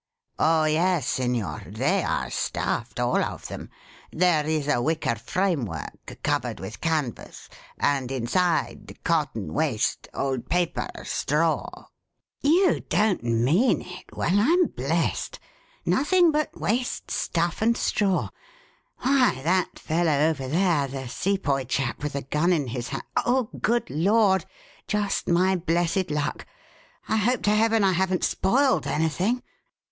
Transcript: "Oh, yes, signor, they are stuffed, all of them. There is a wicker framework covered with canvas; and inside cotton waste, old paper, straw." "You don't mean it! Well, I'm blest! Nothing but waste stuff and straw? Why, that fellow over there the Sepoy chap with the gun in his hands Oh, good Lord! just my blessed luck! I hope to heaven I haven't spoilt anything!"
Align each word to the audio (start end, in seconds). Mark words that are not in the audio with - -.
"Oh, 0.39 0.63
yes, 0.63 1.05
signor, 1.05 1.61
they 1.67 2.01
are 2.01 2.31
stuffed, 2.31 2.99
all 2.99 3.23
of 3.23 3.47
them. 3.49 3.69
There 4.11 4.47
is 4.47 4.67
a 4.67 4.81
wicker 4.81 5.13
framework 5.13 6.17
covered 6.23 6.59
with 6.59 6.81
canvas; 6.81 7.47
and 7.77 8.11
inside 8.11 8.97
cotton 9.03 9.53
waste, 9.53 10.07
old 10.11 10.49
paper, 10.49 10.87
straw." 11.03 11.69
"You 12.41 12.79
don't 12.89 13.21
mean 13.23 13.83
it! 13.83 14.05
Well, 14.17 14.39
I'm 14.39 14.69
blest! 14.69 15.39
Nothing 15.85 16.31
but 16.31 16.59
waste 16.59 17.11
stuff 17.11 17.61
and 17.61 17.77
straw? 17.77 18.29
Why, 19.01 19.39
that 19.43 19.77
fellow 19.77 20.29
over 20.31 20.47
there 20.47 20.87
the 20.87 21.07
Sepoy 21.09 21.65
chap 21.65 22.01
with 22.01 22.13
the 22.13 22.23
gun 22.23 22.51
in 22.51 22.69
his 22.69 22.87
hands 22.89 23.03
Oh, 23.23 23.51
good 23.61 23.87
Lord! 23.91 24.45
just 24.87 25.27
my 25.29 25.55
blessed 25.57 26.09
luck! 26.09 26.47
I 27.07 27.17
hope 27.17 27.43
to 27.43 27.51
heaven 27.51 27.83
I 27.83 27.91
haven't 27.91 28.23
spoilt 28.23 28.87
anything!" 28.87 29.43